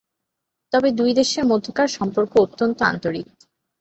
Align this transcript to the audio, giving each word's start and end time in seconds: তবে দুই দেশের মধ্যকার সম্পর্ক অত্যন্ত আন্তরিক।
তবে 0.73 0.89
দুই 0.91 1.11
দেশের 1.13 1.45
মধ্যকার 1.45 1.87
সম্পর্ক 1.89 2.31
অত্যন্ত 2.37 2.79
আন্তরিক। 2.83 3.27